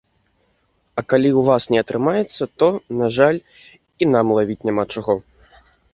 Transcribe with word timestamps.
А 1.01 1.03
калі 1.13 1.29
ў 1.31 1.41
вас 1.49 1.63
не 1.75 1.83
атрымаецца, 1.83 2.43
то, 2.63 2.67
на 3.03 3.07
жаль, 3.19 3.39
і 4.03 4.11
нам 4.15 4.25
лавіць 4.39 4.61
няма 4.71 4.83
чаго. 4.95 5.15